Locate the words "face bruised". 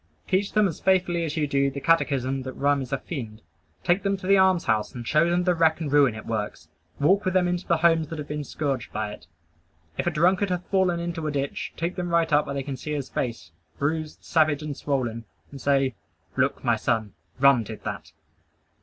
13.09-14.23